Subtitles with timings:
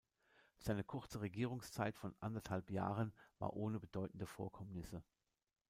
[0.57, 5.03] Seine kurze Regierungszeit von anderthalb Jahren war ohne bedeutende Vorkommnisse.